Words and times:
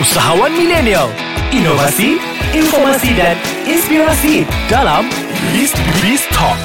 Usahawan 0.00 0.48
milenial, 0.56 1.12
inovasi, 1.52 2.16
informasi 2.56 3.12
dan 3.20 3.36
inspirasi 3.68 4.48
dalam 4.72 5.04
Biz 5.52 5.76
Biz 6.00 6.24
Talk. 6.32 6.56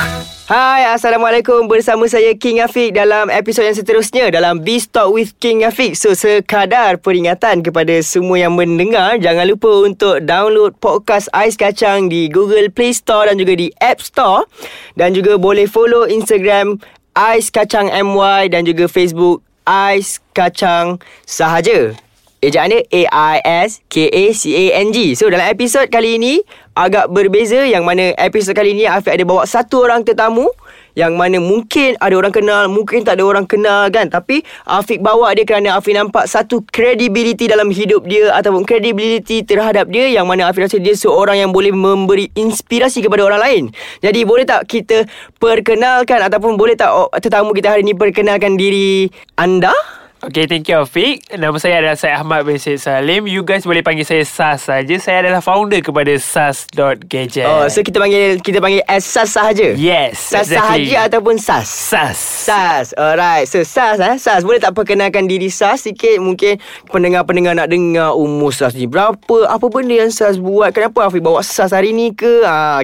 Hai, 0.47 0.87
Assalamualaikum. 0.95 1.67
Bersama 1.67 2.07
saya 2.07 2.31
King 2.39 2.63
Afiq 2.63 2.95
dalam 2.95 3.27
episod 3.27 3.67
yang 3.67 3.75
seterusnya 3.75 4.31
dalam 4.31 4.63
Biz 4.63 4.87
Talk 4.87 5.11
with 5.11 5.35
King 5.43 5.67
Afiq. 5.67 5.99
So, 5.99 6.15
sekadar 6.15 6.95
peringatan 7.03 7.59
kepada 7.59 7.99
semua 8.07 8.39
yang 8.39 8.55
mendengar, 8.55 9.19
jangan 9.19 9.51
lupa 9.51 9.83
untuk 9.83 10.23
download 10.23 10.79
podcast 10.79 11.27
Ais 11.35 11.59
Kacang 11.59 12.07
di 12.07 12.31
Google 12.31 12.71
Play 12.71 12.95
Store 12.95 13.27
dan 13.27 13.35
juga 13.35 13.59
di 13.59 13.67
App 13.83 13.99
Store. 13.99 14.47
Dan 14.95 15.11
juga 15.11 15.35
boleh 15.35 15.67
follow 15.67 16.07
Instagram 16.07 16.79
Ais 17.19 17.51
Kacang 17.51 17.91
MY 17.91 18.47
dan 18.55 18.63
juga 18.63 18.87
Facebook 18.87 19.43
Ais 19.67 20.23
Kacang 20.31 21.03
Sahaja. 21.27 22.04
Ejaan 22.45 22.69
dia 22.69 22.85
A-I-S-K-A-C-A-N-G 23.09 25.17
So 25.17 25.33
dalam 25.33 25.49
episod 25.49 25.89
kali 25.89 26.21
ini 26.21 26.45
Agak 26.77 27.09
berbeza 27.09 27.65
Yang 27.65 27.81
mana 27.81 28.13
episod 28.21 28.53
kali 28.53 28.77
ini 28.77 28.85
Afiq 28.85 29.17
ada 29.17 29.25
bawa 29.25 29.49
satu 29.49 29.81
orang 29.81 30.05
tetamu 30.05 30.45
Yang 30.93 31.17
mana 31.17 31.41
mungkin 31.41 31.97
ada 31.97 32.13
orang 32.13 32.29
kenal 32.29 32.69
Mungkin 32.69 33.01
tak 33.01 33.17
ada 33.17 33.25
orang 33.25 33.49
kenal 33.49 33.89
kan? 33.89 34.13
Tapi 34.13 34.45
Afiq 34.61 35.01
bawa 35.01 35.33
dia 35.33 35.41
kerana 35.41 35.81
Afiq 35.81 35.97
nampak 35.97 36.29
Satu 36.29 36.61
credibility 36.69 37.49
dalam 37.49 37.73
hidup 37.73 38.05
dia 38.05 38.29
Ataupun 38.37 38.61
credibility 38.61 39.41
terhadap 39.41 39.89
dia 39.89 40.13
Yang 40.13 40.29
mana 40.29 40.53
Afiq 40.53 40.69
rasa 40.69 40.77
dia 40.77 40.93
seorang 40.93 41.41
yang 41.41 41.49
boleh 41.49 41.73
Memberi 41.73 42.29
inspirasi 42.37 43.01
kepada 43.01 43.25
orang 43.25 43.41
lain. 43.41 43.63
Jadi 44.05 44.21
boleh 44.21 44.45
tak 44.45 44.69
kita 44.69 45.09
perkenalkan 45.41 46.21
Ataupun 46.21 46.61
boleh 46.61 46.77
tak 46.77 46.93
oh, 46.93 47.09
tetamu 47.17 47.57
kita 47.57 47.73
hari 47.73 47.81
ini 47.81 47.97
Perkenalkan 47.97 48.53
diri 48.53 49.09
anda? 49.33 49.73
Okay, 50.25 50.49
thank 50.49 50.65
you 50.65 50.81
Afiq. 50.81 51.21
Nama 51.37 51.53
saya 51.61 51.85
adalah 51.85 51.93
Syed 51.93 52.17
Ahmad 52.17 52.49
bin 52.49 52.57
Syed 52.57 52.81
Salim. 52.81 53.29
You 53.29 53.45
guys 53.45 53.61
boleh 53.61 53.85
panggil 53.85 54.09
saya 54.09 54.25
SAS 54.25 54.65
saja. 54.65 54.95
Saya 54.97 55.21
adalah 55.21 55.37
founder 55.37 55.85
kepada 55.85 56.09
SAS.gadget. 56.17 57.45
Oh, 57.45 57.69
so 57.69 57.85
kita 57.85 58.01
panggil 58.01 58.41
kita 58.41 58.57
panggil 58.57 58.81
as 58.89 59.05
SAS 59.05 59.37
sahaja. 59.37 59.77
Yes, 59.77 60.17
SAS 60.17 60.49
exactly. 60.49 60.89
sahaja 60.89 60.97
ataupun 61.05 61.37
SAS. 61.37 61.69
SAS. 61.69 62.17
SAS. 62.49 62.87
Alright. 62.97 63.45
So 63.45 63.61
SAS 63.61 64.01
eh. 64.01 64.17
SAS 64.17 64.41
boleh 64.41 64.57
tak 64.57 64.73
perkenalkan 64.73 65.29
diri 65.29 65.45
SAS 65.53 65.85
sikit 65.85 66.17
mungkin 66.17 66.57
pendengar-pendengar 66.89 67.53
nak 67.61 67.69
dengar 67.69 68.17
umur 68.17 68.49
SAS 68.49 68.73
ni 68.73 68.89
berapa? 68.89 69.45
Apa 69.45 69.69
benda 69.69 69.93
yang 69.93 70.09
SAS 70.09 70.41
buat? 70.41 70.73
Kenapa 70.73 71.05
Afiq 71.05 71.21
bawa 71.21 71.45
SAS 71.45 71.69
hari 71.69 71.93
ni 71.93 72.17
ke? 72.17 72.41
Ah, 72.41 72.81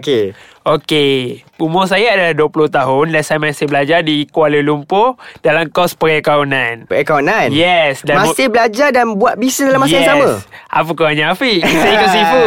okey. 0.65 1.41
Umur 1.61 1.85
saya 1.85 2.17
adalah 2.17 2.33
20 2.33 2.73
tahun 2.73 3.05
dan 3.13 3.21
saya 3.21 3.37
masih 3.37 3.69
belajar 3.69 4.01
di 4.01 4.25
Kuala 4.25 4.57
Lumpur 4.65 5.17
dalam 5.45 5.69
kos 5.69 5.93
perakaunan. 5.93 6.89
Perakaunan. 6.89 7.53
Yes. 7.53 8.01
Dan 8.01 8.25
Masih 8.25 8.49
belajar 8.49 8.89
dan 8.89 9.13
buat 9.15 9.37
bisnes 9.37 9.69
dalam 9.69 9.85
masa 9.85 9.93
yes. 9.93 9.99
yang 10.01 10.09
sama. 10.09 10.29
Apa 10.73 10.91
korangnya 10.97 11.25
Afiq? 11.33 11.61
saya 11.81 11.93
ikut 11.97 12.09
sifu. 12.09 12.45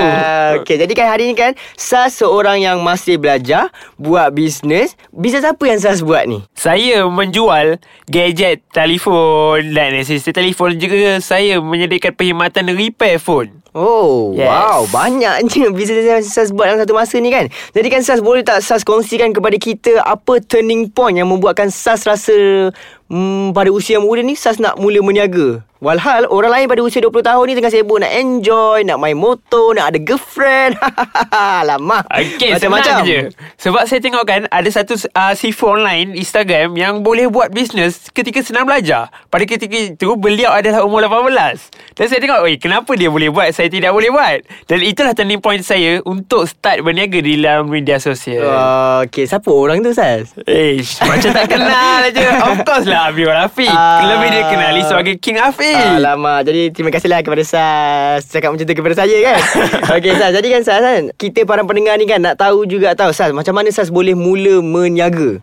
Okey, 0.63 0.77
jadi 0.83 0.93
kan 0.93 1.07
hari 1.15 1.25
ni 1.31 1.35
kan 1.39 1.55
SAS 1.79 2.21
seorang 2.23 2.61
yang 2.63 2.83
masih 2.83 3.17
belajar 3.17 3.71
buat 3.97 4.35
bisnes. 4.35 4.99
Bisnes 5.15 5.47
apa 5.47 5.63
yang 5.65 5.79
SAS 5.79 6.03
buat 6.03 6.27
ni? 6.27 6.43
Saya 6.59 7.07
menjual 7.07 7.79
gadget 8.11 8.67
telefon 8.75 9.73
dan 9.73 9.95
asisten 9.97 10.35
telefon 10.35 10.77
juga 10.77 11.23
saya 11.23 11.63
menyediakan 11.63 12.13
perkhidmatan 12.13 12.75
repair 12.75 13.23
phone. 13.23 13.64
Oh, 13.75 14.31
Yes. 14.39 14.47
wow. 14.47 14.87
Banyaknya 14.87 15.75
bisnes 15.75 16.07
yang 16.07 16.23
SAS 16.23 16.55
buat 16.55 16.71
dalam 16.71 16.79
satu 16.79 16.95
masa 16.95 17.19
ni 17.19 17.35
kan. 17.35 17.51
Jadi 17.75 17.87
kan 17.91 18.01
SAS 18.07 18.23
boleh 18.23 18.47
tak 18.47 18.63
SAS 18.63 18.87
kongsikan 18.87 19.35
kepada 19.35 19.59
kita 19.59 19.99
apa 19.99 20.39
turning 20.39 20.87
point 20.87 21.19
yang 21.19 21.27
membuatkan 21.27 21.75
SAS 21.75 22.07
rasa 22.07 22.71
hmm, 23.09 23.53
pada 23.53 23.71
usia 23.71 24.01
muda 24.01 24.25
ni 24.25 24.37
SAS 24.37 24.61
nak 24.61 24.81
mula 24.81 25.01
meniaga. 25.05 25.65
Walhal 25.85 26.25
orang 26.33 26.49
lain 26.49 26.67
pada 26.71 26.81
usia 26.81 27.05
20 27.05 27.21
tahun 27.21 27.45
ni 27.45 27.55
tengah 27.61 27.69
sibuk 27.69 28.01
nak 28.01 28.09
enjoy, 28.09 28.89
nak 28.89 28.97
main 28.97 29.13
motor, 29.13 29.77
nak 29.77 29.93
ada 29.93 30.01
girlfriend. 30.01 30.81
Lama. 31.69 32.01
Okay, 32.09 32.57
Macam-macam. 32.57 33.05
je. 33.05 33.29
Sebab 33.61 33.85
saya 33.85 34.01
tengok 34.01 34.25
kan 34.25 34.49
ada 34.49 34.65
satu 34.73 34.97
uh, 34.97 35.37
sifu 35.37 35.69
online 35.69 36.17
Instagram 36.17 36.73
yang 36.81 37.05
boleh 37.05 37.29
buat 37.29 37.53
bisnes 37.53 38.09
ketika 38.17 38.41
senang 38.41 38.65
belajar. 38.65 39.13
Pada 39.29 39.45
ketika 39.45 39.77
itu 39.77 40.17
beliau 40.17 40.57
adalah 40.57 40.89
umur 40.89 41.05
18. 41.05 42.01
Dan 42.01 42.05
saya 42.09 42.17
tengok, 42.17 42.49
"Oi, 42.49 42.57
kenapa 42.57 42.89
dia 42.97 43.13
boleh 43.13 43.29
buat 43.29 43.53
saya 43.53 43.69
tidak 43.69 43.93
boleh 43.93 44.09
buat?" 44.09 44.41
Dan 44.65 44.81
itulah 44.89 45.13
turning 45.13 45.45
point 45.45 45.61
saya 45.61 46.01
untuk 46.09 46.49
start 46.49 46.81
berniaga 46.81 47.21
di 47.21 47.37
dalam 47.37 47.69
media 47.69 48.01
sosial. 48.01 48.41
Uh, 48.41 49.05
okay, 49.05 49.29
siapa 49.29 49.53
orang 49.53 49.85
tu 49.85 49.93
SAS? 49.93 50.33
Eh, 50.49 50.81
macam 51.05 51.29
tak 51.29 51.45
kenal 51.53 52.09
je. 52.09 52.25
Of 52.25 52.65
course 52.65 52.89
lah 52.89 52.94
Abi 52.95 53.23
Rafiq. 53.27 53.71
Ah. 53.71 54.07
Lebih 54.07 54.29
dia 54.31 54.43
kenali 54.47 54.81
sebagai 54.87 55.15
King 55.19 55.39
Afiq. 55.43 55.99
Alamak 55.99 56.47
Jadi 56.47 56.71
terima 56.71 56.91
kasihlah 56.95 57.21
kepada 57.25 57.43
SAS 57.43 58.29
Cakap 58.31 58.55
macam 58.55 58.65
tu 58.67 58.75
kepada 58.75 58.95
saya 58.95 59.17
kan 59.23 59.41
Okey 59.99 60.13
SAS 60.15 60.33
Jadi 60.35 60.49
kan 60.53 60.61
SAS 60.63 60.83
kan 60.83 61.03
Kita 61.17 61.41
para 61.49 61.63
pendengar 61.65 61.97
ni 61.97 62.07
kan 62.07 62.21
Nak 62.21 62.37
tahu 62.39 62.69
juga 62.69 62.93
tahu 62.95 63.11
SAS 63.11 63.33
Macam 63.33 63.55
mana 63.57 63.71
SAS 63.71 63.91
boleh 63.91 64.13
mula 64.13 64.61
meniaga 64.61 65.41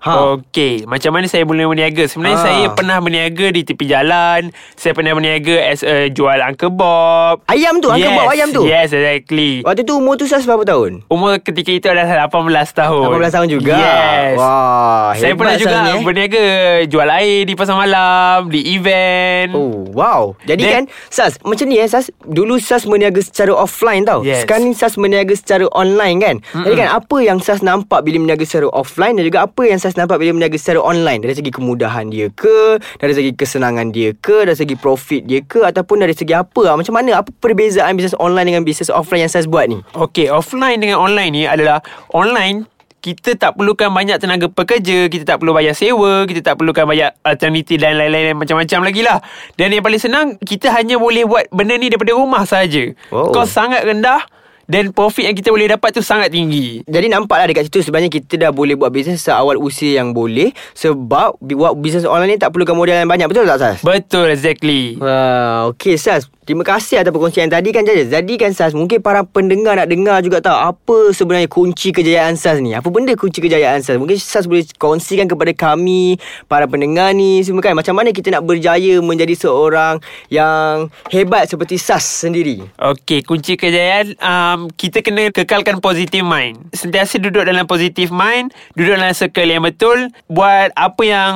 Ha. 0.00 0.32
Okey, 0.34 0.88
macam 0.88 1.12
mana 1.12 1.28
saya 1.28 1.44
boleh 1.44 1.64
berniaga? 1.64 2.08
Sebenarnya 2.08 2.36
Ha. 2.36 2.46
saya 2.46 2.66
pernah 2.72 2.96
berniaga 2.98 3.52
di 3.52 3.62
tepi 3.62 3.84
jalan. 3.84 4.48
Saya 4.72 4.92
pernah 4.92 5.12
berniaga 5.12 5.60
as 5.62 5.80
a 5.82 6.08
jual 6.08 6.40
Uncle 6.40 6.72
Bob. 6.72 7.44
Ayam 7.44 7.78
tu 7.78 7.88
Uncle 7.88 8.00
yes, 8.02 8.16
Bob 8.16 8.26
ayam 8.26 8.48
tu 8.48 8.62
Yes, 8.64 8.88
exactly. 8.90 9.60
Waktu 9.60 9.84
tu 9.84 9.94
umur 9.94 10.16
tu 10.16 10.24
SAS 10.24 10.42
berapa 10.42 10.64
tahun? 10.64 11.04
Umur 11.06 11.36
ketika 11.38 11.68
itu 11.68 11.86
adalah 11.86 12.26
18 12.26 12.32
tahun. 12.72 13.12
18 13.12 13.28
tahun 13.30 13.48
juga 13.50 13.76
Yes. 13.76 14.34
Wah 14.34 15.12
saya 15.12 15.36
pernah 15.36 15.54
juga 15.54 15.76
eh. 15.86 16.00
berniaga 16.00 16.44
jual 16.86 17.08
air 17.10 17.44
di 17.44 17.52
pasar 17.52 17.76
malam, 17.76 18.48
di 18.48 18.72
event. 18.72 19.52
Oh 19.52 19.84
wow 19.90 20.32
Jadi 20.42 20.62
Then- 20.62 20.72
kan 20.72 20.84
SAS 21.08 21.36
Macam 21.42 21.66
ni 21.66 21.76
eh 21.76 21.84
SAS 21.84 22.08
Dulu 22.20 22.56
SAS 22.56 22.86
meniaga 22.86 23.20
secara 23.20 23.52
offline 23.52 24.02
tau 24.02 24.22
Yes. 24.22 24.44
Sekarang 24.44 24.64
ni 24.64 24.72
SAS 24.72 24.96
meniaga 24.96 25.34
secara 25.34 25.68
online 25.70 26.16
kan 26.18 26.36
Mm-mm. 26.40 26.64
Jadi 26.64 26.74
kan 26.78 26.88
apa 26.94 27.16
yang 27.18 27.38
SAS 27.38 27.60
nampak 27.60 28.00
Bila 28.00 28.16
meniaga 28.16 28.42
secara 28.42 28.70
offline 28.70 29.14
Dan 29.14 29.26
juga 29.26 29.44
apa 29.44 29.62
yang 29.62 29.76
SAS 29.76 29.89
nampak 29.96 30.18
Bila 30.20 30.36
meniaga 30.36 30.56
secara 30.58 30.82
online 30.82 31.24
Dari 31.24 31.34
segi 31.38 31.50
kemudahan 31.54 32.10
dia 32.10 32.28
ke 32.30 32.78
Dari 32.98 33.12
segi 33.14 33.30
kesenangan 33.34 33.90
dia 33.90 34.14
ke 34.14 34.46
Dari 34.46 34.56
segi 34.58 34.74
profit 34.76 35.22
dia 35.24 35.40
ke 35.42 35.62
Ataupun 35.62 36.02
dari 36.02 36.12
segi 36.12 36.34
apa 36.34 36.70
ah? 36.70 36.76
Macam 36.76 36.94
mana 36.94 37.22
Apa 37.22 37.30
perbezaan 37.40 37.94
bisnes 37.98 38.16
online 38.18 38.54
Dengan 38.54 38.62
bisnes 38.66 38.90
offline 38.90 39.26
yang 39.26 39.32
SAS 39.32 39.50
buat 39.50 39.66
ni 39.70 39.80
Okey, 39.96 40.30
offline 40.30 40.78
dengan 40.78 41.00
online 41.00 41.30
ni 41.32 41.44
adalah 41.46 41.82
online 42.14 42.68
kita 43.00 43.32
tak 43.34 43.56
perlukan 43.56 43.88
banyak 43.88 44.20
tenaga 44.20 44.46
pekerja, 44.52 45.08
kita 45.08 45.24
tak 45.24 45.40
perlu 45.40 45.56
bayar 45.56 45.72
sewa, 45.72 46.28
kita 46.28 46.52
tak 46.52 46.60
perlukan 46.60 46.84
bayar 46.84 47.16
alternatif 47.24 47.80
dan 47.80 47.96
lain-lain 47.96 48.36
macam-macam 48.36 48.92
lagi 48.92 49.00
lah. 49.00 49.24
Dan 49.56 49.72
yang 49.72 49.80
paling 49.80 50.00
senang, 50.00 50.26
kita 50.36 50.68
hanya 50.76 51.00
boleh 51.00 51.24
buat 51.24 51.48
benda 51.48 51.80
ni 51.80 51.88
daripada 51.88 52.12
rumah 52.12 52.44
saja. 52.44 52.92
Oh. 53.08 53.32
Kos 53.32 53.56
sangat 53.56 53.88
rendah 53.88 54.20
dan 54.70 54.94
profit 54.94 55.26
yang 55.26 55.34
kita 55.34 55.50
boleh 55.50 55.66
dapat 55.74 55.90
tu 55.90 55.98
sangat 55.98 56.30
tinggi. 56.30 56.86
Jadi 56.86 57.10
nampaklah 57.10 57.50
dekat 57.50 57.66
situ 57.66 57.82
sebenarnya 57.82 58.06
kita 58.06 58.38
dah 58.38 58.54
boleh 58.54 58.78
buat 58.78 58.94
bisnes 58.94 59.18
seawal 59.18 59.58
usia 59.58 59.98
yang 59.98 60.14
boleh 60.14 60.54
sebab 60.78 61.34
buat 61.42 61.74
bisnes 61.82 62.06
online 62.06 62.38
ni 62.38 62.38
tak 62.38 62.54
perlukan 62.54 62.78
modal 62.78 63.02
yang 63.02 63.10
banyak 63.10 63.26
betul 63.26 63.50
tak 63.50 63.58
Sas? 63.58 63.82
Betul, 63.82 64.30
exactly. 64.30 64.94
Wah, 65.02 65.74
okey 65.74 65.98
Sas. 65.98 66.30
Terima 66.50 66.66
kasih 66.66 66.98
atas 66.98 67.14
perkongsian 67.14 67.46
tadi 67.46 67.70
kan 67.70 67.86
Jaja. 67.86 68.18
Jadi 68.18 68.34
kan 68.34 68.50
Sas, 68.50 68.74
mungkin 68.74 68.98
para 68.98 69.22
pendengar 69.22 69.78
nak 69.78 69.86
dengar 69.86 70.18
juga 70.18 70.42
tahu 70.42 70.58
apa 70.58 71.14
sebenarnya 71.14 71.46
kunci 71.46 71.94
kejayaan 71.94 72.34
Sas 72.34 72.58
ni. 72.58 72.74
Apa 72.74 72.90
benda 72.90 73.14
kunci 73.14 73.38
kejayaan 73.38 73.86
Sas? 73.86 74.02
Mungkin 74.02 74.18
Sas 74.18 74.50
boleh 74.50 74.66
kongsikan 74.74 75.30
kepada 75.30 75.54
kami, 75.54 76.18
para 76.50 76.66
pendengar 76.66 77.14
ni 77.14 77.38
semua 77.46 77.62
kan. 77.62 77.78
Macam 77.78 77.94
mana 77.94 78.10
kita 78.10 78.34
nak 78.34 78.42
berjaya 78.42 78.98
menjadi 78.98 79.30
seorang 79.38 80.02
yang 80.26 80.90
hebat 81.14 81.46
seperti 81.46 81.78
Sas 81.78 82.02
sendiri. 82.02 82.66
Okey, 82.82 83.22
kunci 83.22 83.54
kejayaan 83.54 84.18
um, 84.18 84.59
kita 84.76 85.00
kena 85.00 85.32
kekalkan 85.32 85.80
positive 85.80 86.26
mind. 86.26 86.68
Sentiasa 86.76 87.16
duduk 87.16 87.46
dalam 87.46 87.64
positive 87.64 88.12
mind, 88.12 88.52
duduk 88.76 89.00
dalam 89.00 89.14
circle 89.16 89.48
yang 89.48 89.64
betul, 89.64 90.12
buat 90.28 90.74
apa 90.76 91.02
yang 91.06 91.32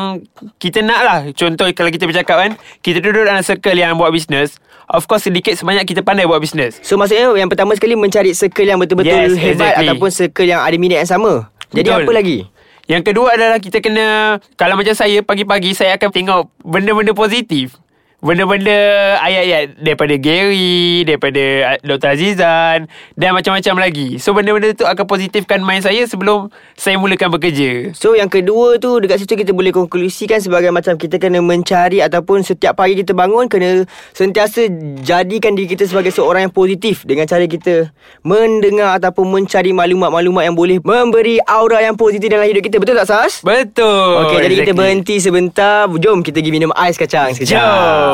kita 0.61 0.85
nak 0.85 1.01
lah. 1.01 1.19
Contoh 1.33 1.71
kalau 1.73 1.89
kita 1.89 2.05
bercakap 2.05 2.37
kan, 2.37 2.51
kita 2.85 3.01
duduk 3.01 3.25
dalam 3.25 3.41
circle 3.41 3.79
yang 3.79 3.97
buat 3.97 4.13
bisnes, 4.13 4.61
of 4.93 5.09
course 5.09 5.25
sedikit 5.25 5.57
sebanyak 5.57 5.89
kita 5.89 6.05
pandai 6.05 6.29
buat 6.29 6.43
bisnes. 6.43 6.77
So 6.85 7.01
maksudnya 7.01 7.33
yang 7.39 7.49
pertama 7.49 7.73
sekali 7.73 7.97
mencari 7.97 8.37
circle 8.37 8.69
yang 8.69 8.83
betul-betul 8.83 9.33
Yes, 9.33 9.39
hebat 9.39 9.79
exactly. 9.79 9.89
ataupun 9.89 10.11
circle 10.13 10.49
yang 10.51 10.61
ada 10.61 10.77
minat 10.77 11.07
yang 11.07 11.13
sama. 11.17 11.49
Jadi 11.75 11.89
Betul. 11.91 12.03
apa 12.05 12.13
lagi? 12.13 12.39
Yang 12.85 13.03
kedua 13.11 13.33
adalah 13.33 13.59
kita 13.59 13.81
kena 13.81 14.37
Kalau 14.61 14.77
macam 14.77 14.93
saya 14.93 15.25
Pagi-pagi 15.25 15.73
saya 15.73 15.97
akan 15.97 16.11
tengok 16.13 16.53
Benda-benda 16.61 17.17
positif 17.17 17.81
Benda-benda 18.25 19.21
ayat-ayat 19.21 19.85
daripada 19.85 20.17
Gary, 20.17 21.05
daripada 21.05 21.77
uh, 21.77 21.79
Dr. 21.85 22.17
Azizan 22.17 22.89
dan 23.21 23.31
macam-macam 23.37 23.85
lagi. 23.85 24.17
So 24.17 24.33
benda-benda 24.33 24.73
tu 24.73 24.89
akan 24.89 25.05
positifkan 25.05 25.61
mind 25.61 25.85
saya 25.85 26.09
sebelum 26.09 26.49
saya 26.73 26.97
mulakan 26.97 27.29
bekerja. 27.37 27.93
So 27.93 28.17
yang 28.17 28.33
kedua 28.33 28.81
tu 28.81 28.97
dekat 29.05 29.21
situ 29.21 29.37
kita 29.37 29.53
boleh 29.53 29.77
konklusikan 29.77 30.41
sebagai 30.41 30.73
macam 30.73 30.97
kita 30.97 31.21
kena 31.21 31.45
mencari 31.45 32.01
ataupun 32.01 32.41
setiap 32.41 32.81
pagi 32.81 32.97
kita 32.97 33.13
bangun 33.13 33.45
kena 33.45 33.85
sentiasa 34.17 34.73
jadikan 35.05 35.53
diri 35.53 35.77
kita 35.77 35.85
sebagai 35.85 36.09
seorang 36.09 36.49
yang 36.49 36.55
positif 36.57 37.05
dengan 37.05 37.29
cara 37.29 37.45
kita 37.45 37.93
mendengar 38.25 39.05
ataupun 39.05 39.29
mencari 39.29 39.77
maklumat-maklumat 39.77 40.49
yang 40.49 40.57
boleh 40.57 40.81
memberi 40.81 41.45
aura 41.45 41.85
yang 41.85 41.93
positif 42.01 42.33
dalam 42.33 42.49
hidup 42.49 42.65
kita. 42.65 42.81
Betul 42.81 42.97
tak 43.05 43.05
Sas? 43.05 43.45
Betul. 43.45 44.33
Okey, 44.33 44.49
jadi 44.49 44.55
kita 44.65 44.73
exactly. 44.73 44.81
berhenti 44.81 45.17
sebentar. 45.21 45.93
Jom 46.01 46.25
kita 46.25 46.41
pergi 46.41 46.49
minum 46.57 46.73
ais 46.73 46.97
kacang 46.97 47.37
sekejap. 47.37 47.61
Jom. 47.61 48.14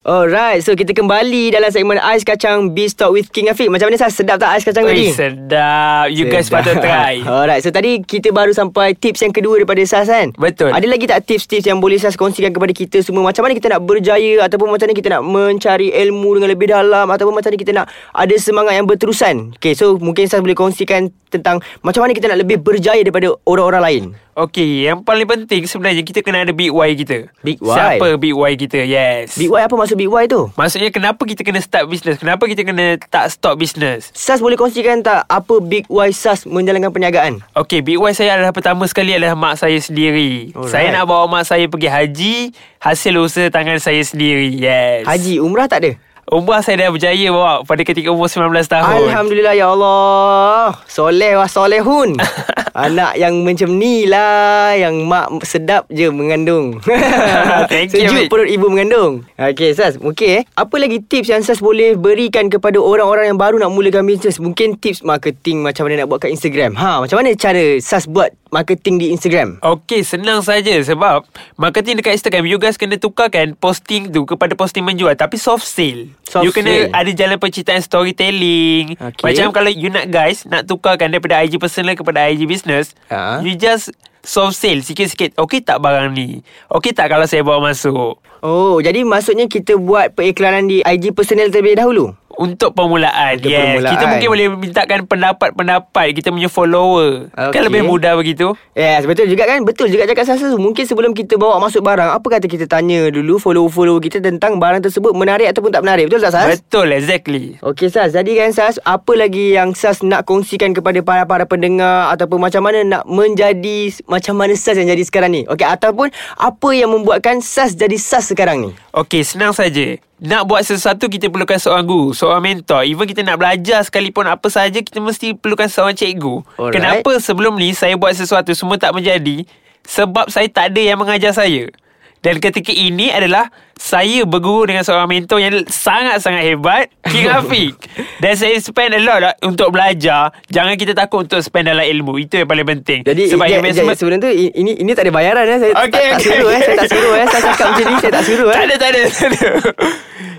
Alright, 0.00 0.64
so 0.64 0.72
kita 0.72 0.96
kembali 0.96 1.52
dalam 1.52 1.68
segmen 1.68 2.00
Ais 2.00 2.24
Kacang 2.24 2.72
Beef 2.72 2.96
Talk 2.96 3.12
with 3.12 3.28
King 3.36 3.52
Afiq. 3.52 3.68
Macam 3.68 3.92
mana 3.92 4.00
Sas? 4.00 4.16
Sedap 4.16 4.40
tak 4.40 4.56
ais 4.56 4.64
kacang 4.64 4.88
Ui, 4.88 4.96
tadi? 4.96 5.12
sedap. 5.12 6.08
You 6.08 6.24
guys 6.24 6.48
Sedap. 6.48 6.64
patut 6.64 6.80
try. 6.80 7.20
Alright, 7.28 7.60
so 7.60 7.68
tadi 7.68 8.00
kita 8.00 8.32
baru 8.32 8.48
sampai 8.56 8.96
tips 8.96 9.20
yang 9.20 9.28
kedua 9.28 9.60
daripada 9.60 9.84
Sas 9.84 10.08
kan? 10.08 10.32
Betul. 10.40 10.72
Ada 10.72 10.88
lagi 10.88 11.04
tak 11.04 11.28
tips-tips 11.28 11.68
yang 11.68 11.84
boleh 11.84 12.00
Sas 12.00 12.16
kongsikan 12.16 12.48
kepada 12.48 12.72
kita 12.72 13.04
semua? 13.04 13.28
Macam 13.28 13.44
mana 13.44 13.52
kita 13.52 13.68
nak 13.76 13.84
berjaya 13.84 14.48
ataupun 14.48 14.72
macam 14.72 14.88
mana 14.88 14.96
kita 14.96 15.08
nak 15.12 15.22
mencari 15.28 15.92
ilmu 15.92 16.30
dengan 16.40 16.48
lebih 16.48 16.72
dalam 16.72 17.04
ataupun 17.04 17.36
macam 17.36 17.52
mana 17.52 17.60
kita 17.60 17.72
nak 17.76 17.86
ada 18.16 18.34
semangat 18.40 18.72
yang 18.80 18.88
berterusan? 18.88 19.52
Okay, 19.60 19.76
so 19.76 20.00
mungkin 20.00 20.24
Sas 20.32 20.40
boleh 20.40 20.56
kongsikan 20.56 21.12
tentang 21.28 21.60
macam 21.84 22.08
mana 22.08 22.16
kita 22.16 22.24
nak 22.24 22.40
lebih 22.40 22.56
berjaya 22.56 23.04
daripada 23.04 23.36
orang-orang 23.44 23.82
lain. 23.84 24.04
Okey, 24.40 24.88
yang 24.88 25.04
paling 25.04 25.28
penting 25.28 25.68
sebenarnya 25.68 26.00
kita 26.00 26.24
kena 26.24 26.48
ada 26.48 26.56
big 26.56 26.72
why 26.72 26.96
kita. 26.96 27.28
Big 27.44 27.60
why? 27.60 28.00
Siapa 28.00 28.16
big 28.16 28.32
why 28.32 28.56
kita? 28.56 28.80
Yes. 28.88 29.36
Big 29.36 29.52
Y 29.52 29.60
apa 29.60 29.76
maksud 29.76 30.00
Big 30.00 30.08
Y 30.08 30.24
tu? 30.32 30.48
Maksudnya 30.56 30.88
kenapa 30.88 31.20
kita 31.28 31.44
kena 31.44 31.60
start 31.60 31.92
business? 31.92 32.16
Kenapa 32.16 32.48
kita 32.48 32.64
kena 32.64 32.96
tak 33.12 33.28
stop 33.28 33.60
business? 33.60 34.08
Sas 34.16 34.40
boleh 34.40 34.56
kongsikan 34.56 35.04
tak 35.04 35.28
apa 35.28 35.60
Big 35.60 35.84
Y 35.92 36.08
Sas 36.16 36.48
menjalankan 36.48 36.88
perniagaan? 36.88 37.44
Okey, 37.52 37.84
big 37.84 38.00
why 38.00 38.16
saya 38.16 38.40
adalah 38.40 38.56
pertama 38.56 38.88
sekali 38.88 39.12
adalah 39.12 39.36
mak 39.36 39.60
saya 39.60 39.76
sendiri. 39.76 40.56
Alright. 40.56 40.72
Saya 40.72 40.88
nak 40.88 41.04
bawa 41.04 41.28
mak 41.28 41.44
saya 41.44 41.68
pergi 41.68 41.92
haji, 41.92 42.36
hasil 42.80 43.20
usaha 43.20 43.52
tangan 43.52 43.76
saya 43.76 44.00
sendiri. 44.00 44.56
Yes. 44.56 45.04
Haji, 45.04 45.44
umrah 45.44 45.68
tak 45.68 45.84
ada? 45.84 45.92
Umrah 46.30 46.62
saya 46.62 46.86
dah 46.86 46.94
berjaya 46.94 47.26
bawa 47.34 47.66
pada 47.66 47.82
ketika 47.82 48.14
umur 48.14 48.30
19 48.30 48.54
tahun. 48.70 49.10
Alhamdulillah 49.10 49.54
ya 49.58 49.74
Allah. 49.74 50.78
Soleh 50.86 51.34
wah 51.34 51.50
solehun. 51.50 52.14
Anak 52.70 53.18
yang 53.18 53.42
macam 53.42 53.66
ni 53.76 54.06
lah 54.06 54.78
Yang 54.78 55.02
mak 55.02 55.26
sedap 55.42 55.90
je 55.90 56.06
mengandung 56.06 56.78
Thank 57.70 57.98
you, 57.98 58.06
Sejuk 58.06 58.30
perut 58.30 58.46
ibu 58.46 58.70
mengandung 58.70 59.26
Okay 59.34 59.74
Sas 59.74 59.98
Mungkin 59.98 60.28
eh 60.38 60.42
Apa 60.54 60.78
lagi 60.78 61.02
tips 61.02 61.34
yang 61.34 61.42
Sas 61.42 61.58
boleh 61.58 61.98
berikan 61.98 62.46
Kepada 62.46 62.78
orang-orang 62.78 63.34
yang 63.34 63.38
baru 63.42 63.58
nak 63.58 63.74
mulakan 63.74 64.06
bisnes 64.06 64.38
Mungkin 64.38 64.78
tips 64.78 65.02
marketing 65.02 65.66
Macam 65.66 65.90
mana 65.90 66.06
nak 66.06 66.14
buat 66.14 66.22
kat 66.22 66.30
Instagram 66.30 66.78
Ha 66.78 67.02
Macam 67.02 67.18
mana 67.18 67.34
cara 67.34 67.82
Sas 67.82 68.06
buat 68.06 68.30
marketing 68.50 68.98
di 68.98 69.06
Instagram 69.14 69.62
Okey, 69.62 70.02
senang 70.02 70.42
saja 70.42 70.74
sebab 70.82 71.22
marketing 71.54 72.02
dekat 72.02 72.18
Instagram 72.18 72.44
you 72.50 72.58
guys 72.58 72.74
kena 72.74 72.98
tukarkan 72.98 73.54
posting 73.54 74.10
tu 74.10 74.26
kepada 74.26 74.58
posting 74.58 74.82
menjual 74.82 75.14
tapi 75.14 75.38
soft 75.38 75.62
sale. 75.62 76.10
Soft 76.26 76.44
you 76.44 76.50
kena 76.50 76.68
sale. 76.68 76.90
ada 76.92 77.10
jalan 77.10 77.36
penciptaan 77.36 77.80
storytelling. 77.80 78.94
Okey. 78.94 79.24
Macam 79.24 79.46
kalau 79.50 79.68
you 79.68 79.88
nak 79.88 80.06
guys 80.06 80.44
nak 80.44 80.64
tukarkan 80.64 81.08
daripada 81.08 81.38
IG 81.38 81.56
personal 81.56 81.94
kepada 81.94 82.26
IG 82.26 82.44
business, 82.44 82.92
Ha. 83.06 83.40
you 83.40 83.54
just 83.54 83.90
soft 84.20 84.54
sale 84.54 84.78
sikit-sikit. 84.78 85.34
Okey 85.36 85.60
tak 85.60 85.78
barang 85.78 86.12
ni? 86.12 86.44
Okey 86.68 86.92
tak 86.92 87.08
kalau 87.08 87.24
saya 87.24 87.40
bawa 87.40 87.72
masuk? 87.72 88.20
Oh 88.40 88.78
Jadi 88.78 89.02
maksudnya 89.02 89.44
kita 89.44 89.74
buat 89.74 90.12
periklanan 90.12 90.64
di 90.64 90.80
IG 90.80 91.12
personal 91.12 91.48
terlebih 91.48 91.76
dahulu 91.76 92.12
Untuk 92.40 92.72
permulaan 92.72 93.36
Untuk 93.36 93.52
Yes 93.52 93.60
permulaan. 93.60 93.92
Kita 93.92 94.04
mungkin 94.08 94.28
boleh 94.32 94.46
mintakan 94.56 94.98
pendapat-pendapat 95.04 96.06
Kita 96.16 96.32
punya 96.32 96.48
follower 96.48 97.28
Okey. 97.36 97.52
Kan 97.52 97.62
lebih 97.68 97.84
mudah 97.84 98.16
begitu 98.16 98.56
Yes, 98.72 99.04
betul 99.04 99.28
juga 99.28 99.44
kan? 99.44 99.60
Betul 99.60 99.92
juga 99.92 100.08
cakap 100.08 100.24
Sasa. 100.24 100.56
Mungkin 100.56 100.88
sebelum 100.88 101.12
kita 101.12 101.36
bawa 101.36 101.60
masuk 101.60 101.84
barang, 101.84 102.16
apa 102.16 102.26
kata 102.26 102.48
kita 102.48 102.64
tanya 102.64 103.12
dulu 103.12 103.36
follower-follower 103.36 104.00
kita 104.00 104.24
tentang 104.24 104.56
barang 104.56 104.80
tersebut 104.80 105.12
menarik 105.12 105.52
ataupun 105.52 105.68
tak 105.68 105.84
menarik. 105.84 106.08
Betul 106.08 106.24
tak, 106.24 106.32
Sas? 106.32 106.48
Betul 106.56 106.96
exactly 106.96 107.60
Okey, 107.60 107.92
Sas. 107.92 108.16
Jadi 108.16 108.40
kan, 108.40 108.54
Sas, 108.56 108.80
apa 108.86 109.12
lagi 109.12 109.52
yang 109.52 109.76
Sas 109.76 110.00
nak 110.00 110.24
kongsikan 110.24 110.72
kepada 110.72 111.04
para-para 111.04 111.44
pendengar 111.44 112.08
ataupun 112.14 112.40
macam 112.40 112.64
mana 112.64 112.80
nak 112.86 113.04
menjadi 113.04 113.92
macam 114.08 114.38
mana 114.38 114.56
Sas 114.56 114.80
yang 114.80 114.88
jadi 114.88 115.04
sekarang 115.04 115.34
ni? 115.34 115.42
Okey, 115.44 115.66
ataupun 115.66 116.08
apa 116.40 116.68
yang 116.72 116.94
membuatkan 116.94 117.44
Sas 117.44 117.76
jadi 117.76 118.00
Sas 118.00 118.32
sekarang 118.32 118.64
ni? 118.64 118.70
Okey, 118.96 119.20
senang 119.26 119.52
saja. 119.52 120.00
Nak 120.20 120.44
buat 120.44 120.60
sesuatu 120.60 121.08
kita 121.08 121.32
perlukan 121.32 121.56
seorang 121.56 121.88
guru, 121.88 122.12
seorang 122.12 122.44
mentor. 122.44 122.84
Even 122.84 123.08
kita 123.08 123.24
nak 123.24 123.40
belajar 123.40 123.80
sekalipun 123.80 124.28
apa 124.28 124.52
sahaja 124.52 124.84
kita 124.84 125.00
mesti 125.00 125.32
perlukan 125.32 125.64
seorang 125.64 125.96
cikgu. 125.96 126.44
Alright. 126.60 126.76
Kenapa 126.76 127.16
sebelum 127.16 127.56
ni 127.56 127.72
saya 127.72 127.96
buat 127.96 128.12
sesuatu 128.12 128.52
semua 128.52 128.76
tak 128.76 128.92
menjadi? 128.92 129.48
Sebab 129.88 130.28
saya 130.28 130.44
tak 130.52 130.76
ada 130.76 130.80
yang 130.84 131.00
mengajar 131.00 131.32
saya. 131.32 131.72
Dan 132.20 132.36
ketika 132.36 132.68
ini 132.68 133.08
adalah 133.08 133.48
saya 133.72 134.22
berguru 134.22 134.68
dengan 134.68 134.84
seorang 134.84 135.08
mentor 135.08 135.40
yang 135.40 135.56
sangat-sangat 135.64 136.44
hebat, 136.44 136.92
King 137.02 137.32
Afiq. 137.32 137.72
Dan 138.16 138.36
saya 138.36 138.52
spend 138.56 138.92
a 138.92 139.00
lot 139.00 139.18
lah 139.18 139.32
untuk 139.40 139.72
belajar. 139.72 140.28
Jangan 140.46 140.76
kita 140.76 140.92
takut 140.92 141.24
untuk 141.24 141.40
spend 141.40 141.64
dalam 141.66 141.80
ilmu. 141.82 142.20
Itu 142.20 142.36
yang 142.36 142.46
paling 142.46 142.68
penting. 142.68 143.00
Jadi 143.02 143.32
Sebab 143.32 143.48
investment... 143.48 143.88
ya, 143.88 143.96
sebelum 143.96 144.18
tu 144.18 144.28
i- 144.28 144.52
ini 144.52 144.76
ini 144.76 144.92
tak 144.92 145.08
ada 145.08 145.12
bayaran 145.12 145.44
eh. 145.46 145.58
Saya 145.58 145.72
Okey, 145.72 145.88
tak, 145.88 146.00
tak 146.04 146.12
okey, 146.12 146.28
suruh 146.28 146.50
eh. 146.50 146.60
Saya 146.60 146.76
tak 146.76 146.88
suruh 146.88 147.14
eh. 147.14 147.24
Saya 147.26 147.42
cakap 147.42 147.66
macam 147.66 147.84
ni 147.84 147.96
saya 147.96 148.12
tak 148.12 148.24
suruh 148.24 148.48
eh. 148.48 148.54
Tak 148.54 148.62
ada, 148.62 148.74
tak 148.76 148.88
ada, 148.90 149.02
tak 149.08 149.28
ada. 149.30 149.48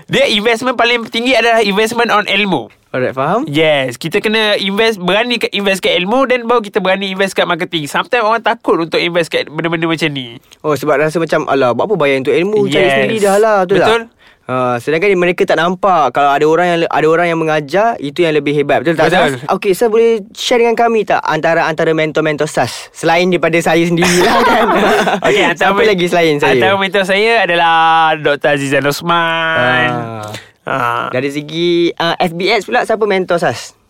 Dia 0.06 0.24
investment 0.28 0.76
paling 0.76 0.98
tinggi 1.08 1.32
adalah 1.32 1.60
investment 1.60 2.10
on 2.10 2.24
ilmu. 2.24 2.70
Alright, 2.92 3.16
faham? 3.16 3.48
Yes, 3.48 3.96
kita 3.96 4.20
kena 4.20 4.52
invest 4.54 5.00
berani 5.00 5.40
ke 5.40 5.48
invest 5.50 5.80
kat 5.80 5.96
ilmu 5.96 6.28
dan 6.28 6.44
baru 6.44 6.60
kita 6.60 6.76
berani 6.76 7.08
invest 7.08 7.32
kat 7.32 7.48
marketing. 7.48 7.88
Sometimes 7.88 8.20
orang 8.20 8.44
takut 8.44 8.76
untuk 8.78 9.00
invest 9.00 9.32
kat 9.32 9.48
benda-benda 9.48 9.88
macam 9.88 10.12
ni. 10.12 10.36
Oh 10.60 10.76
sebab 10.76 11.00
rasa 11.00 11.16
macam 11.16 11.48
Alah 11.48 11.72
buat 11.72 11.88
apa 11.88 11.96
bayar 11.96 12.20
untuk 12.20 12.36
ilmu 12.36 12.68
Cari 12.68 12.76
Yes. 12.78 12.92
sendiri 12.94 13.16
dah 13.18 13.36
lah 13.36 13.56
Betul, 13.64 13.76
Betul. 13.80 14.00
tak? 14.04 14.20
Ha, 14.42 14.76
sedangkan 14.76 15.08
mereka 15.14 15.46
tak 15.46 15.56
nampak 15.56 16.12
kalau 16.12 16.28
ada 16.28 16.44
orang 16.44 16.66
yang 16.68 16.78
ada 16.84 17.06
orang 17.08 17.26
yang 17.26 17.40
mengajar 17.40 17.94
itu 17.96 18.20
yang 18.20 18.34
lebih 18.34 18.52
hebat 18.52 18.82
betul 18.82 18.92
tak 18.92 19.08
Betul. 19.08 19.38
Sas? 19.38 19.48
Okey, 19.48 19.72
saya 19.72 19.88
boleh 19.88 20.10
share 20.34 20.60
dengan 20.60 20.74
kami 20.74 21.06
tak 21.06 21.22
antara 21.22 21.64
antara 21.64 21.94
mentor-mentor 21.94 22.44
SAS 22.44 22.90
selain 22.92 23.24
daripada 23.26 23.56
saya 23.56 23.80
sendiri 23.80 24.20
lah 24.20 24.36
kan. 24.44 24.66
Okey, 25.24 25.44
antara 25.46 25.70
Siapa 25.70 25.82
lagi 25.86 26.04
selain 26.04 26.36
saya? 26.36 26.58
Antara 26.58 26.74
mentor 26.74 27.04
saya 27.06 27.32
adalah 27.40 27.72
Dr. 28.18 28.48
Azizan 28.52 28.84
Osman. 28.84 29.88
Ah. 29.88 30.28
Ah. 30.62 31.10
Dari 31.10 31.30
segi 31.32 31.90
uh, 31.90 32.14
FBS 32.18 32.66
pula 32.70 32.86
siapa 32.86 33.02
mentor 33.02 33.42
SAS? 33.42 33.81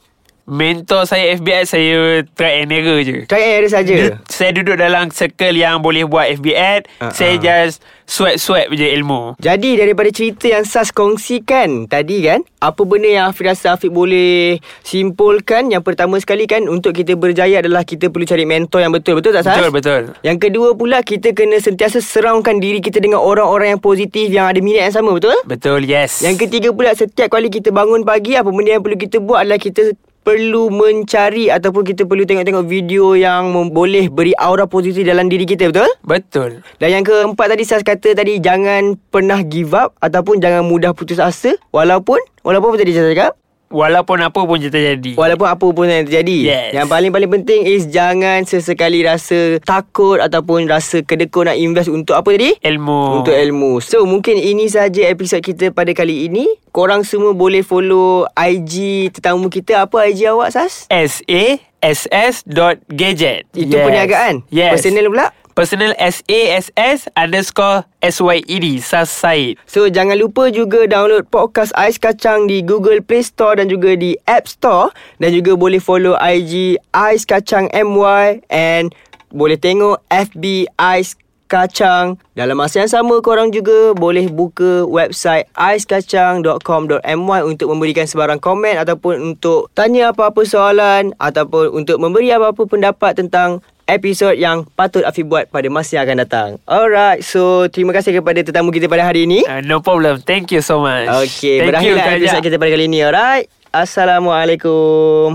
Mentor 0.43 1.07
saya 1.07 1.39
FBI 1.39 1.63
saya 1.71 2.27
try 2.35 2.67
and 2.67 2.75
error 2.75 2.99
je. 3.07 3.31
Try 3.31 3.39
and 3.47 3.53
error 3.63 3.71
saja. 3.71 4.19
Saya 4.27 4.51
duduk 4.51 4.75
dalam 4.75 5.15
circle 5.15 5.55
yang 5.55 5.79
boleh 5.79 6.03
buat 6.03 6.35
FB 6.35 6.47
ad. 6.59 6.91
Ah, 6.99 7.15
Saya 7.15 7.39
ah. 7.39 7.43
just 7.43 7.79
swipe-swipe 8.11 8.75
je 8.75 8.91
ilmu. 8.91 9.39
Jadi 9.39 9.79
daripada 9.79 10.11
cerita 10.11 10.51
yang 10.51 10.67
Sas 10.67 10.91
kongsikan 10.91 11.87
tadi 11.87 12.27
kan 12.27 12.43
Apa 12.59 12.83
benda 12.83 13.09
yang 13.09 13.25
Afiq 13.31 13.49
rasa 13.49 13.79
Afiq 13.79 13.89
boleh 13.89 14.61
simpulkan 14.85 15.73
Yang 15.73 15.83
pertama 15.89 16.19
sekali 16.21 16.45
kan 16.45 16.67
Untuk 16.69 16.93
kita 16.93 17.17
berjaya 17.17 17.65
adalah 17.65 17.87
Kita 17.87 18.13
perlu 18.13 18.29
cari 18.29 18.45
mentor 18.45 18.85
yang 18.85 18.93
betul 18.93 19.19
Betul 19.19 19.33
tak 19.33 19.49
Sas? 19.49 19.57
Betul, 19.57 19.73
betul. 19.73 20.03
Yang 20.21 20.39
kedua 20.49 20.69
pula 20.77 21.01
Kita 21.01 21.33
kena 21.33 21.59
sentiasa 21.59 22.05
surroundkan 22.05 22.61
diri 22.61 22.85
kita 22.85 23.01
Dengan 23.01 23.23
orang-orang 23.23 23.79
yang 23.79 23.83
positif 23.83 24.29
Yang 24.29 24.47
ada 24.53 24.61
minat 24.61 24.83
yang 24.91 24.97
sama 25.01 25.11
Betul? 25.17 25.37
Betul, 25.49 25.81
yes. 25.89 26.21
Yang 26.21 26.47
ketiga 26.49 26.69
pula 26.71 26.93
Setiap 26.93 27.33
kali 27.33 27.49
kita 27.49 27.73
bangun 27.73 28.05
pagi 28.05 28.37
Apa 28.37 28.53
benda 28.53 28.77
yang 28.77 28.85
perlu 28.85 28.99
kita 29.01 29.19
buat 29.19 29.47
adalah 29.47 29.59
Kita 29.59 29.95
perlu 30.23 30.71
mencari 30.71 31.51
Ataupun 31.51 31.83
kita 31.83 32.07
perlu 32.07 32.23
tengok-tengok 32.23 32.65
video 32.65 33.19
Yang 33.19 33.75
boleh 33.75 34.07
beri 34.09 34.33
aura 34.39 34.71
positif 34.71 35.03
dalam 35.03 35.27
diri 35.27 35.45
kita 35.45 35.69
Betul? 35.69 35.91
Betul. 36.07 36.51
Dan 36.79 36.89
yang 36.89 37.05
keempat 37.05 37.47
tadi 37.53 37.63
Sas 37.67 37.83
kata 37.83 38.15
tadi 38.15 38.39
jangan 38.39 38.95
pernah 39.11 39.43
give 39.43 39.75
up 39.75 39.95
ataupun 39.99 40.39
jangan 40.39 40.63
mudah 40.65 40.95
putus 40.95 41.19
asa 41.19 41.59
walaupun 41.75 42.19
walaupun 42.47 42.75
apa 42.75 42.79
tadi 42.81 42.95
Sas 42.95 43.11
cakap 43.11 43.42
Walaupun 43.73 44.21
apa 44.21 44.41
pun 44.45 44.61
je 44.61 44.69
terjadi. 44.69 45.17
walaupun 45.17 45.49
apa 45.49 45.67
pun 45.73 45.89
yang 45.89 46.05
terjadi. 46.05 46.39
Yes. 46.45 46.71
Yang 46.77 46.87
paling-paling 46.93 47.31
penting 47.41 47.61
is 47.65 47.89
jangan 47.89 48.45
sesekali 48.45 49.01
rasa 49.03 49.59
takut 49.65 50.21
ataupun 50.21 50.69
rasa 50.69 51.01
kedekut 51.01 51.49
nak 51.49 51.57
invest 51.57 51.89
untuk 51.89 52.15
apa 52.15 52.29
tadi? 52.37 52.53
Ilmu. 52.61 53.25
Untuk 53.25 53.33
ilmu. 53.33 53.81
So 53.81 54.05
mungkin 54.05 54.37
ini 54.37 54.69
saja 54.69 55.09
episod 55.09 55.41
kita 55.41 55.73
pada 55.73 55.91
kali 55.97 56.29
ini. 56.29 56.47
Korang 56.73 57.05
semua 57.05 57.37
boleh 57.37 57.61
follow 57.65 58.29
IG 58.37 59.09
tetamu 59.13 59.49
kita. 59.49 59.85
Apa 59.89 60.09
IG 60.09 60.29
awak 60.29 60.53
Sas? 60.53 60.89
S-A-S-S 60.89 62.45
dot 62.49 62.81
gadget. 62.89 63.49
Itu 63.57 63.77
perniagaan. 63.77 64.45
Yes. 64.53 64.77
Personal 64.77 65.09
pula? 65.09 65.33
Personal 65.53 65.93
S-A-S-S 66.01 67.13
underscore 67.13 67.85
S-Y-E-D. 68.01 68.81
Sas 68.81 69.13
Said. 69.13 69.61
So 69.69 69.93
jangan 69.93 70.17
lupa 70.17 70.49
juga 70.49 70.89
download 70.89 71.29
podcast 71.29 71.77
Ais 71.77 72.01
Kacang 72.01 72.49
di 72.49 72.65
Google 72.65 73.05
Play 73.05 73.21
Store 73.21 73.61
dan 73.61 73.69
juga 73.69 73.93
di 73.93 74.17
App 74.25 74.49
Store 74.49 74.89
dan 75.21 75.37
juga 75.37 75.53
boleh 75.53 75.77
follow 75.77 76.17
IG 76.17 76.81
Ais 76.97 77.29
Kacang 77.29 77.69
MY 77.69 78.49
and 78.49 78.97
boleh 79.29 79.61
tengok 79.61 80.01
FB 80.09 80.73
Ais 80.81 81.21
Kacang. 81.53 82.17
Dalam 82.33 82.57
masa 82.57 82.81
yang 82.81 82.89
sama 82.89 83.21
korang 83.21 83.53
juga 83.53 83.93
boleh 83.93 84.33
buka 84.33 84.89
website 84.89 85.53
aiskacang.com.my 85.53 87.41
untuk 87.45 87.69
memberikan 87.69 88.09
sebarang 88.09 88.41
komen 88.41 88.81
ataupun 88.81 89.37
untuk 89.37 89.69
tanya 89.77 90.17
apa-apa 90.17 90.49
soalan 90.49 91.13
ataupun 91.21 91.77
untuk 91.77 92.01
memberi 92.01 92.33
apa-apa 92.33 92.65
pendapat 92.65 93.21
tentang 93.21 93.61
episod 93.93 94.35
yang 94.35 94.65
patut 94.75 95.05
Afiq 95.05 95.29
buat 95.29 95.47
pada 95.53 95.69
masa 95.69 96.01
yang 96.01 96.05
akan 96.09 96.19
datang. 96.25 96.49
Alright, 96.65 97.23
so 97.23 97.69
terima 97.71 97.95
kasih 97.95 98.19
kepada 98.19 98.41
tetamu 98.43 98.73
kita 98.73 98.91
pada 98.91 99.07
hari 99.07 99.29
ini. 99.29 99.45
Uh, 99.47 99.63
no 99.63 99.79
problem. 99.85 100.19
Thank 100.19 100.51
you 100.51 100.65
so 100.65 100.81
much. 100.83 101.07
Okey, 101.07 101.63
Thank 101.63 101.69
berakhirlah 101.71 102.19
episod 102.19 102.41
kita 102.43 102.57
pada 102.59 102.71
kali 102.73 102.91
ini. 102.91 103.05
Alright. 103.07 103.47
Assalamualaikum. 103.73 105.31